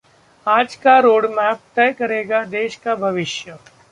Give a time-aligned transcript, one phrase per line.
[0.47, 3.51] 'आज का रोडमैप तय करेगा देश का भविष्य'